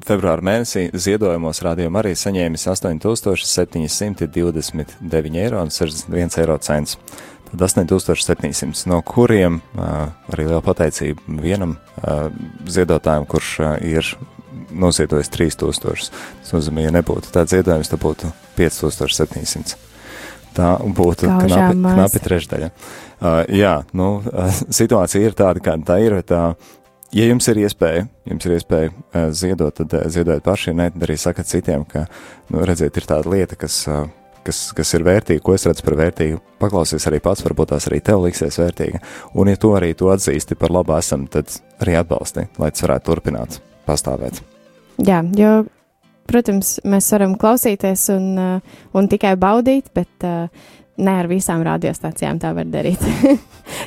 februāra 0.06 0.42
mēnesī 0.46 0.82
ziedojumos 0.94 1.62
rādījuma 1.64 1.98
arī 2.02 2.12
saņēmis 2.16 2.66
8729 2.70 5.36
eiro 5.42 5.62
un 5.62 5.70
61 5.70 6.38
eiro 6.42 6.58
cents. 6.64 6.92
Tad 7.52 7.60
8700, 7.68 8.88
no 8.88 8.98
kuriem 9.04 9.60
uh, 9.60 10.08
arī 10.32 10.48
liela 10.48 10.64
pateicība 10.64 11.20
vienam 11.42 11.76
uh, 11.76 12.32
ziedotājam, 12.64 13.28
kurš 13.28 13.60
uh, 13.60 13.76
ir 13.84 14.16
noziedojis 14.72 15.28
3000. 15.28 16.08
Tas 16.40 16.52
nozīmē, 16.56 16.80
ja 16.86 16.90
nebūtu 16.96 17.28
tāds 17.34 17.52
ziedojums, 17.52 17.92
tad 17.92 18.00
būtu 18.00 18.32
5700. 18.56 19.91
Tā 20.56 20.74
būtu 20.84 21.30
knapi, 21.30 21.80
knapi 21.80 22.22
trešdaļa. 22.22 22.70
Uh, 23.22 23.42
jā, 23.54 23.74
nu, 23.96 24.14
uh, 24.20 24.62
situācija 24.80 25.30
ir 25.30 25.36
tāda, 25.38 25.62
kāda 25.64 25.86
tā 25.92 25.98
ir. 26.04 26.18
Tā, 26.28 26.42
ja 27.14 27.28
jums 27.28 27.48
ir 27.48 27.62
iespēja, 27.62 28.06
jums 28.28 28.48
ir 28.48 28.56
iespēja 28.58 28.90
uh, 28.92 29.28
ziedot, 29.36 29.74
tad 29.78 29.94
uh, 29.96 30.08
ziedot 30.12 30.42
paši, 30.44 30.74
ne, 30.76 30.90
arī 31.06 31.16
sakat 31.20 31.48
citiem, 31.48 31.86
ka, 31.88 32.04
nu, 32.50 32.64
redziet, 32.68 32.98
ir 32.98 33.08
tāda 33.08 33.32
lieta, 33.32 33.56
kas, 33.60 33.78
uh, 33.88 34.04
kas, 34.44 34.64
kas 34.76 34.92
ir 34.98 35.06
vērtīga, 35.08 35.44
ko 35.44 35.56
es 35.56 35.66
redzu 35.68 35.86
par 35.86 35.96
vērtīgu. 36.02 36.40
Paklausies 36.60 37.06
arī 37.08 37.22
pats, 37.24 37.44
varbūt 37.46 37.72
tās 37.72 37.88
arī 37.88 38.02
tev 38.04 38.24
liksies 38.26 38.58
vērtīga. 38.60 39.02
Un, 39.38 39.52
ja 39.52 39.60
to 39.60 39.72
arī 39.78 39.92
tu 39.96 40.10
atzīsti 40.12 40.58
par 40.58 40.74
labu 40.74 40.98
esam, 40.98 41.28
tad 41.32 41.54
arī 41.82 41.96
atbalsti, 42.02 42.48
lai 42.60 42.72
tas 42.74 42.84
varētu 42.84 43.08
turpināt 43.08 43.62
pastāvēt. 43.88 44.42
Jā, 45.02 45.22
jo 45.38 45.62
protams, 46.32 46.76
mēs 46.88 47.10
varam 47.14 47.36
klausīties 47.40 48.08
un, 48.14 48.30
uh, 48.40 48.78
un 48.96 49.08
tikai 49.10 49.34
baudīt, 49.40 49.90
bet 49.94 50.26
uh, 50.26 50.70
ne 51.02 51.14
ar 51.22 51.28
visām 51.30 51.62
radiostācijām 51.66 52.40
tā 52.42 52.52
var 52.56 52.68
darīt. 52.70 53.02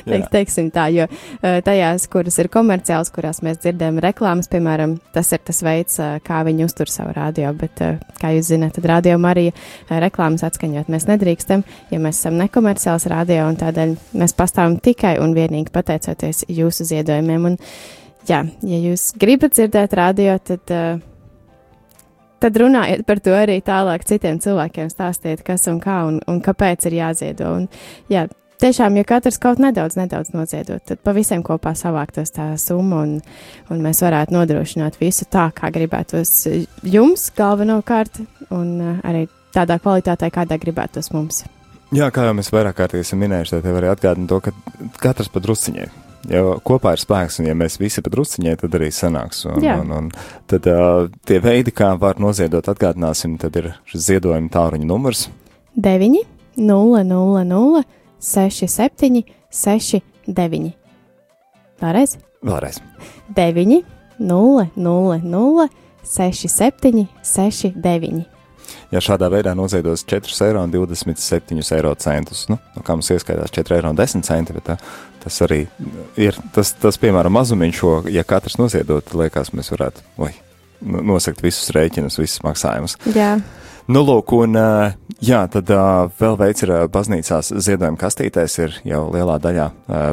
Teik, 0.06 0.24
teiksim 0.32 0.68
tā, 0.74 0.86
jo 0.94 1.04
uh, 1.06 1.58
tajās, 1.66 2.06
kuras 2.10 2.36
ir 2.40 2.48
komerciāls, 2.52 3.10
kurās 3.14 3.42
mēs 3.44 3.58
dzirdam 3.62 4.00
reklāmas, 4.02 4.48
piemēram, 4.50 4.96
tas 5.14 5.30
ir 5.34 5.42
tas 5.46 5.60
veids, 5.66 5.98
kā 6.26 6.40
viņi 6.46 6.64
uztur 6.66 6.90
savu 6.90 7.12
radio, 7.14 7.50
bet, 7.56 7.82
kā 8.20 8.32
jūs 8.34 8.50
zināt, 8.50 8.74
tad 8.78 8.88
radio 8.90 9.18
arī 9.28 9.50
reklāmas 9.90 10.46
atskaņot 10.48 10.90
mēs 10.92 11.06
nedrīkstam, 11.10 11.64
ja 11.92 12.00
mēs 12.02 12.22
esam 12.22 12.38
nekomerciāls 12.40 13.06
radio, 13.12 13.44
un 13.50 13.60
tādēļ 13.60 13.94
mēs 14.18 14.34
pastāvam 14.38 14.78
tikai 14.82 15.16
un 15.22 15.36
vienīgi 15.36 15.74
pateicoties 15.74 16.46
jūsu 16.48 16.88
ziedojumiem. 16.88 17.50
Un, 17.52 17.60
jā, 18.30 18.42
ja 18.46 18.80
jūs 18.88 19.10
gribat 19.20 19.58
dzirdēt 19.58 19.94
radio, 19.98 20.38
tad 20.42 20.74
uh, 20.74 21.05
tad 22.42 22.58
runājiet 22.60 23.04
par 23.08 23.20
to 23.24 23.34
arī 23.36 23.60
tālāk 23.64 24.04
citiem 24.08 24.40
cilvēkiem, 24.42 24.90
stāstiet, 24.92 25.44
kas 25.46 25.66
un 25.72 25.80
kā 25.82 26.02
un, 26.08 26.20
un 26.28 26.42
kāpēc 26.44 26.88
ir 26.88 26.98
jāziedo. 26.98 27.52
Un, 27.60 27.66
jā, 28.12 28.26
tiešām, 28.62 28.98
ja 29.00 29.06
katrs 29.08 29.40
kaut 29.42 29.60
nedaudz, 29.62 29.98
nedaudz 29.98 30.32
noziedot, 30.36 30.84
tad 30.86 31.02
pa 31.04 31.14
visiem 31.16 31.44
kopā 31.46 31.74
savāktos 31.78 32.34
tā 32.36 32.52
summa 32.60 33.02
un, 33.04 33.18
un 33.72 33.82
mēs 33.84 34.02
varētu 34.04 34.36
nodrošināt 34.36 35.00
visu 35.00 35.28
tā, 35.32 35.48
kā 35.56 35.72
gribētos 35.74 36.32
jums 36.86 37.28
galvenokārt 37.36 38.22
un 38.54 38.72
uh, 38.80 38.96
arī 39.06 39.26
tādā 39.56 39.80
kvalitātē, 39.82 40.30
kādā 40.32 40.58
gribētos 40.60 41.12
mums. 41.16 41.44
Jā, 41.94 42.10
kā 42.10 42.26
jau 42.26 42.34
mēs 42.34 42.50
vairāk 42.52 42.80
kārtīgi 42.80 43.06
esam 43.06 43.22
minējuši, 43.22 43.60
tad 43.60 43.78
arī 43.78 43.92
atgādina 43.92 44.28
to, 44.28 44.42
ka 44.42 44.52
katrs 45.00 45.30
pa 45.32 45.40
drusciņai 45.44 46.05
Jo 46.32 46.56
kopā 46.66 46.96
ir 46.96 47.02
spēks, 47.02 47.38
un 47.40 47.48
ja 47.50 47.54
mēs 47.58 47.78
visi 47.78 48.02
padrusciņai, 48.02 48.56
tad 48.62 48.74
arī 48.78 48.88
sanāks. 48.94 49.44
Un, 49.46 49.62
Jā. 49.62 49.76
un, 49.82 49.92
un 49.94 50.08
tad 50.50 50.66
uh, 50.70 51.06
tie 51.28 51.38
veidi, 51.44 51.74
kā 51.76 51.92
var 52.00 52.20
noziedot, 52.22 52.66
atgādināsim, 52.72 53.36
tad 53.42 53.58
ir 53.60 53.72
šis 53.90 54.08
ziedojuma 54.08 54.50
tāruņa 54.52 54.88
numurs. 54.88 55.26
9, 55.76 56.22
0, 56.56 57.04
0, 57.06 57.44
0, 57.46 57.84
6, 58.32 58.66
7, 58.72 59.22
6, 59.52 60.02
9. 60.26 60.70
Vēlreiz? 61.82 62.16
Vēlreiz. 62.46 62.80
9, 63.36 63.82
0, 64.18 64.70
0, 64.76 65.20
0, 65.22 65.68
6, 66.16 66.48
7, 66.48 67.06
6, 67.22 67.76
9. 67.76 68.24
Ja 68.94 69.02
šādā 69.02 69.28
veidā 69.30 69.52
noziedos 69.58 70.04
4,27 70.06 71.74
eiro 71.76 71.92
nu, 72.50 72.58
nu, 72.76 72.82
kā 72.86 72.94
mums 72.94 73.10
ieskaitās 73.10 73.52
4,10 73.54 74.30
eiro, 74.34 74.54
bet 74.56 74.66
tā, 74.66 74.76
tas 75.26 75.42
arī 75.42 75.64
ir 76.22 76.38
tas, 76.54 76.70
tas 76.78 77.02
piemēram, 77.02 77.34
mazumiņš, 77.34 77.82
ko, 77.82 77.92
ja 78.14 78.22
katrs 78.26 78.60
noziedot, 78.62 79.10
liekas, 79.18 79.50
mēs 79.56 79.74
varētu 79.74 80.06
oi, 80.22 80.32
nosakt 80.86 81.42
visus 81.42 81.72
rēķinus, 81.74 82.20
visus 82.22 82.42
maksājumus. 82.46 82.94
Jā. 83.16 83.36
Nu, 83.86 84.00
lūk, 84.02 84.32
un 84.34 84.58
jā, 85.22 85.40
tad 85.46 85.68
vēl 86.18 86.36
veids 86.40 86.64
ir 86.64 86.72
baznīcās 86.90 87.52
ziedojuma 87.62 88.00
kastītēs, 88.00 88.56
ir 88.64 88.74
jau 88.86 89.04
lielā 89.14 89.36
daļā 89.44 89.66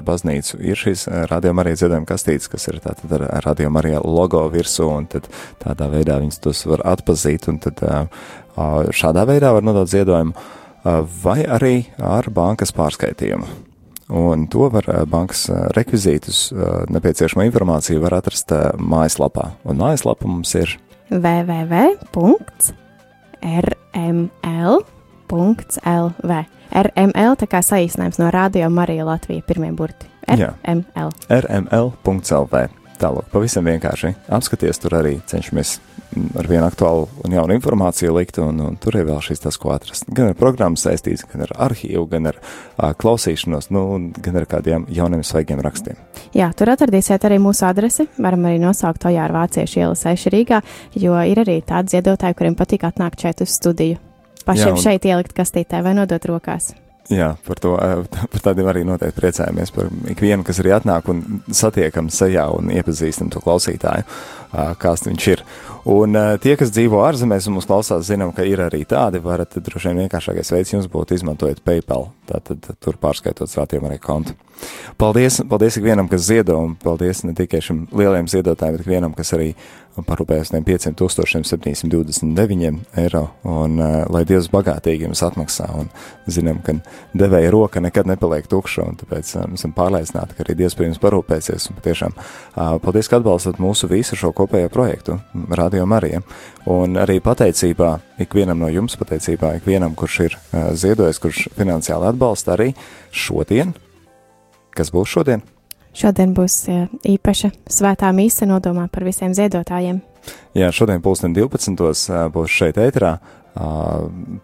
baznīcu 0.06 0.60
ir 0.62 0.78
šīs 0.78 1.08
radioma 1.32 1.66
arī 1.66 1.74
ziedojuma 1.82 2.06
kastītes, 2.06 2.52
kas 2.54 2.70
ir 2.70 2.78
tātad 2.84 3.16
ar 3.18 3.42
radioma 3.42 3.82
arī 3.82 3.96
logo 3.98 4.44
virsū, 4.54 4.86
un 4.94 5.10
tad 5.10 5.26
tādā 5.64 5.90
veidā 5.90 6.20
viņas 6.22 6.42
tos 6.46 6.62
var 6.70 6.86
atpazīt, 6.94 7.50
un 7.50 7.58
tad 7.66 7.82
šādā 8.94 9.26
veidā 9.26 9.56
var 9.58 9.66
nodot 9.66 9.90
ziedojumu, 9.90 10.38
vai 11.26 11.42
arī 11.42 11.76
ar 11.98 12.30
bankas 12.30 12.78
pārskaitījumu. 12.78 13.73
Un 14.14 14.46
to 14.52 14.68
var 14.70 14.86
bankas 15.10 15.48
rekvizītus, 15.74 16.46
nepieciešamo 16.94 17.48
informāciju 17.48 18.04
var 18.04 18.20
atrast 18.20 18.54
mājaslapā. 18.78 19.50
Un 19.66 19.82
mājaslapa 19.82 20.30
mums 20.30 20.54
ir 20.60 20.78
www 21.10 21.84
rml.lv. 23.44 24.84
RML 26.74 27.36
tā 27.38 27.48
kā 27.50 27.62
saīsinājums 27.62 28.20
no 28.22 28.32
Radio 28.34 28.70
Marija 28.74 29.06
Latvija 29.08 29.46
pirmie 29.46 29.72
burti. 29.76 30.10
RML. 30.24 31.12
RML.lv. 31.30 32.64
Tālāk, 33.04 33.26
pavisam 33.34 33.66
vienkārši 33.68 34.14
apskaties, 34.32 34.78
tur 34.80 34.94
arī 34.96 35.18
cenšamies 35.28 35.74
ar 36.40 36.48
vienu 36.48 36.64
aktuālu 36.68 37.08
un 37.26 37.34
jaunu 37.36 37.56
informāciju 37.58 38.14
likt, 38.16 38.38
un, 38.40 38.60
un 38.64 38.76
tur 38.80 38.96
ir 39.00 39.08
vēl 39.10 39.18
šīs 39.26 39.42
tas, 39.44 39.58
ko 39.60 39.74
atrast. 39.74 40.06
Gan 40.14 40.30
ar 40.32 40.38
programmu 40.40 40.78
saistīts, 40.80 41.26
gan 41.28 41.44
ar 41.48 41.52
arhīvu, 41.68 42.06
gan 42.12 42.30
ar 42.32 42.38
uh, 42.40 42.92
klausīšanos, 43.02 43.68
nu, 43.74 43.82
gan 44.24 44.38
ar 44.40 44.46
kādiem 44.48 44.86
jauniem 44.94 45.24
svaigiem 45.26 45.60
rakstiem. 45.66 45.98
Jā, 46.38 46.52
tur 46.56 46.72
atradīsiet 46.76 47.26
arī 47.28 47.42
mūsu 47.44 47.66
adresi. 47.68 48.06
Varam 48.22 48.46
arī 48.48 48.62
nosaukt 48.64 49.10
Ojāra 49.10 49.36
Vāciešu 49.42 49.82
iela 49.84 49.98
6 50.00 50.30
Rīgā, 50.34 50.62
jo 50.96 51.18
ir 51.28 51.44
arī 51.44 51.58
tādi 51.66 51.98
ziedotāji, 51.98 52.38
kuriem 52.40 52.56
patīk 52.62 52.86
atnākt 52.88 53.26
šeit 53.26 53.44
uz 53.44 53.58
studiju. 53.58 53.98
pašiem 54.46 54.70
Jā, 54.70 54.78
un- 54.78 54.82
šeit 54.86 55.06
ielikt 55.12 55.34
kastītē 55.36 55.84
vai 55.84 55.94
nodot 55.98 56.26
rokās. 56.30 56.72
Jā, 57.12 57.34
par 57.44 57.60
to 57.60 57.74
eh, 57.84 58.04
par 58.32 58.44
tādiem 58.46 58.70
arī 58.72 58.86
noteikti 58.88 59.20
priecājamies. 59.20 59.74
Par 59.76 59.90
ikvienu, 60.14 60.46
kas 60.48 60.62
arī 60.64 60.76
atnāk 60.78 61.10
un 61.12 61.24
satiekam 61.52 62.10
sejā 62.14 62.48
un 62.56 62.72
iepazīstam 62.72 63.32
to 63.34 63.44
klausītāju, 63.44 64.08
kāds 64.54 65.08
viņš 65.08 65.28
ir. 65.34 65.44
Un 65.90 66.16
tie, 66.40 66.56
kas 66.60 66.72
dzīvo 66.72 67.02
ārzemēs 67.04 67.50
un 67.50 67.58
mūs 67.58 67.68
klausās, 67.68 68.06
zinām, 68.08 68.32
ka 68.36 68.46
ir 68.48 68.64
arī 68.64 68.84
tādi. 68.88 69.20
Varat 69.24 69.58
droši 69.58 69.92
vien 69.92 70.06
vienkāršākais 70.06 70.54
veids 70.56 70.74
jums 70.76 70.90
būtu 70.92 71.18
izmantojot 71.18 71.64
PayPal. 71.66 72.12
Tātad 72.30 72.70
tur 72.80 73.00
pārskaitot 73.02 73.52
rātiem 73.60 73.90
arī 73.90 74.00
kontu. 74.00 74.38
Paldies, 74.98 75.42
paldies 75.50 75.76
ikvienam, 75.80 76.08
kas 76.08 76.30
ziedo, 76.30 76.56
un 76.62 76.78
paldies 76.80 77.26
ne 77.28 77.34
tikai 77.36 77.60
šim 77.64 77.88
lielajam 77.92 78.30
ziedotājiem, 78.32 78.78
bet 78.78 78.86
ikvienam, 78.86 79.16
kas 79.18 79.34
arī 79.36 79.50
parūpējas 80.02 80.50
tiem 80.54 80.64
5729 80.66 82.80
eiro, 82.98 83.28
un 83.46 83.78
uh, 83.78 84.10
lai 84.10 84.24
Dievs 84.26 84.50
bagātīgi 84.54 85.04
jums 85.06 85.24
atmaksā, 85.26 85.68
un 85.78 85.90
zinām, 86.26 86.62
ka 86.66 86.74
devēja 87.18 87.52
roka 87.54 87.80
nekad 87.84 88.06
nepaliek 88.10 88.48
tukša, 88.50 88.84
un 88.90 88.96
tāpēc 89.02 89.36
uh, 89.38 89.42
esam 89.54 89.72
pārliecināti, 89.78 90.36
ka 90.38 90.44
arī 90.46 90.54
Dievs 90.64 90.76
par 90.80 90.86
jums 90.88 91.04
parūpēsies, 91.04 91.70
un 91.70 91.76
patiešām 91.78 92.14
uh, 92.18 92.24
paldies, 92.82 93.08
ka 93.10 93.16
atbalstat 93.22 93.58
mūsu 93.62 93.86
visu 93.92 94.14
šo 94.18 94.32
kopējo 94.44 94.70
projektu, 94.74 95.18
Radio 95.56 95.88
Marija, 95.90 96.22
un 96.70 97.00
arī 97.00 97.18
pateicībā 97.24 97.96
ikvienam 98.24 98.60
no 98.62 98.70
jums, 98.72 99.00
pateicībā 99.00 99.56
ikvienam, 99.62 99.96
kurš 99.96 100.20
ir 100.28 100.38
uh, 100.38 100.70
ziedojis, 100.76 101.24
kurš 101.24 101.48
finansiāli 101.58 102.12
atbalsta 102.12 102.58
arī 102.58 102.74
šodien, 103.12 103.74
kas 104.76 104.94
būs 104.94 105.16
šodien? 105.16 105.44
Šodien 105.94 106.34
būs 106.34 106.56
eh, 106.74 106.88
īpaša 107.06 107.52
svētā 107.70 108.10
mīsa 108.18 108.48
nodomā 108.50 108.88
par 108.90 109.06
visiem 109.06 109.34
ziedotājiem. 109.38 110.02
Jā, 110.58 110.72
šodien 110.74 111.04
pulksten 111.06 111.36
12. 111.36 112.10
ā, 112.10 112.26
būs 112.34 112.50
šeit 112.50 112.80
ēterā. 112.82 113.18
Ā, 113.56 113.70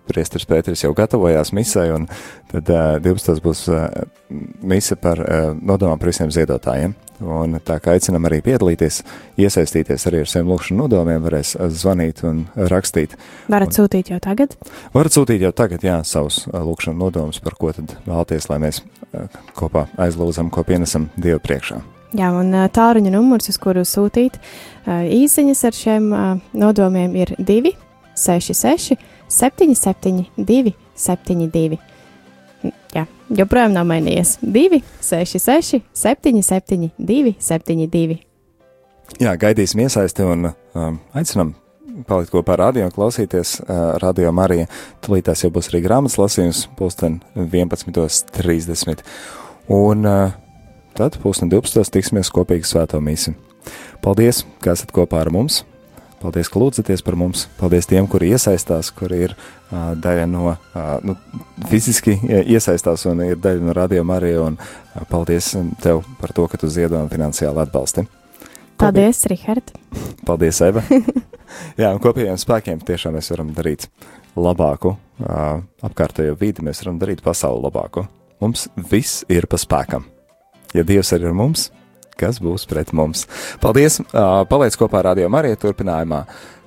Priesteris 0.09 0.47
Pēteris 0.49 0.85
jau 0.85 0.93
gatavojās 0.97 1.53
misai, 1.55 1.89
un 1.95 2.07
tad 2.51 2.69
ā, 2.69 2.83
12. 3.03 3.41
būs 3.45 3.67
ā, 3.73 3.83
mise 4.61 4.97
par 4.99 5.21
ā, 5.23 5.39
nodomām 5.57 6.01
par 6.01 6.11
visiem 6.11 6.33
ziedotājiem. 6.33 6.95
Un 7.19 7.57
tā 7.67 7.75
kā 7.83 7.97
aicinam 7.97 8.23
arī 8.29 8.37
piedalīties, 8.45 9.01
iesaistīties 9.43 10.07
arī 10.07 10.21
ar 10.23 10.29
saviem 10.31 10.53
lūkšanu 10.53 10.85
nodomiem, 10.85 11.19
varēs 11.25 11.57
zvanīt 11.75 12.21
un 12.23 12.45
rakstīt. 12.71 13.17
Varat 13.51 13.75
sūtīt 13.75 14.13
jau 14.13 14.21
tagad. 14.23 14.55
Varat 14.93 15.17
sūtīt 15.17 15.43
jau 15.43 15.51
tagad, 15.51 15.83
jā, 15.83 15.97
savus 16.07 16.45
lūkšanu 16.47 16.95
nodomus, 16.95 17.41
par 17.43 17.59
ko 17.59 17.73
tad 17.75 17.97
vēlaties, 18.05 18.47
lai 18.47 18.61
mēs 18.63 18.79
kopā 19.59 19.89
aizlūdzam, 19.99 20.47
ko 20.47 20.63
pienesam 20.63 21.09
Dievu 21.19 21.43
priekšā. 21.43 21.81
Jā, 22.15 22.31
un 22.39 22.55
tāruņa 22.71 23.11
numurs, 23.13 23.51
uz 23.51 23.59
kuru 23.61 23.83
sūtīt 23.83 24.39
īsiņas 24.87 25.67
ar 25.67 25.75
šiem 25.75 26.09
nodomiem, 26.55 27.19
ir 27.19 27.35
2, 27.35 27.75
6, 28.19 28.55
6, 28.58 28.97
7, 29.29 29.75
7, 29.75 30.25
2, 30.38 30.73
7, 30.95 31.49
2. 31.53 31.79
Jā, 32.95 33.05
joprojām 33.32 33.75
nav 33.75 33.88
mainījies. 33.88 34.38
2, 34.43 34.82
6, 35.05 35.39
6, 35.39 35.82
7, 35.93 36.43
7, 36.43 36.91
2, 36.97 37.36
7, 37.39 37.88
2. 37.95 38.19
Jā, 39.19 39.34
gaidīsim 39.39 39.82
iesaisti 39.86 40.25
un 40.27 40.51
um, 40.51 40.99
aicinam 41.17 41.55
palikt 42.08 42.32
kopā 42.34 42.53
ar 42.55 42.65
radio, 42.67 42.89
klausīties 42.93 43.55
uh, 43.63 43.95
radio 44.03 44.32
Marija. 44.36 44.67
Tūlītās 45.03 45.43
jau 45.43 45.51
būs 45.53 45.71
arī 45.71 45.82
grāmatas 45.86 46.19
lasījums, 46.19 46.65
pulksten 46.77 47.19
11.30. 47.36 49.03
Un 49.73 50.05
uh, 50.08 50.36
tad 50.97 51.17
pulksten 51.23 51.51
12. 51.51 51.89
tiksimies 51.95 52.32
kopīgi 52.34 52.69
svēto 52.69 53.01
mīsi. 53.03 53.36
Paldies, 54.03 54.45
ka 54.63 54.75
esat 54.77 54.93
kopā 54.95 55.23
ar 55.23 55.34
mums! 55.34 55.63
Paldies, 56.19 56.49
ka 56.51 56.60
lūdzaties 56.60 57.03
par 57.05 57.15
mums. 57.15 57.45
Paldies 57.60 57.88
tiem, 57.88 58.08
kuri 58.12 58.34
iesaistās, 58.36 58.89
kuri 58.91 59.21
ir 59.29 59.34
uh, 59.38 59.93
daļa 59.95 60.25
no, 60.27 60.51
uh, 60.51 60.89
nu, 61.05 61.15
fiziski 61.71 62.17
ie- 62.27 62.41
iesaistās 62.58 63.05
un 63.08 63.21
ir 63.23 63.39
daļa 63.39 63.63
no 63.63 63.75
radio 63.77 64.03
Marija. 64.03 64.41
Un 64.49 64.58
uh, 64.60 65.05
paldies 65.12 65.53
tev 65.84 66.03
par 66.19 66.34
to, 66.36 66.47
ka 66.51 66.60
tu 66.60 66.67
ziedo 66.67 66.99
un 66.99 67.08
finansiāli 67.12 67.63
atbalsti. 67.63 68.03
Paldies, 68.79 69.23
Rihard! 69.32 69.71
Paldies, 70.27 70.60
Eva. 70.63 70.84
Jā, 71.79 71.89
un 71.95 71.99
kopējiem 72.03 72.38
spēkiem 72.39 72.84
tiešām 72.88 73.15
mēs 73.17 73.32
varam 73.34 73.49
darīt 73.55 73.88
labāku 74.39 74.93
uh, 74.95 75.60
apkārtējo 75.84 76.36
vidi, 76.39 76.63
mēs 76.67 76.84
varam 76.84 76.99
darīt 77.01 77.23
pasauli 77.25 77.63
labāku. 77.65 78.05
Mums 78.43 78.67
viss 78.91 79.23
ir 79.32 79.47
pa 79.51 79.60
spēkam. 79.60 80.05
Ja 80.75 80.84
Dievs 80.88 81.12
ir 81.15 81.25
ar 81.27 81.34
mums, 81.36 81.69
kas 82.19 82.41
būs 82.43 82.67
pret 82.69 82.93
mums? 82.95 83.25
Paldies! 83.63 84.01
Paliec 84.51 84.77
kopā 84.79 85.01
ar 85.01 85.12
Radio 85.13 85.29
Mariju 85.32 85.60
turpinājumā. 85.63 86.23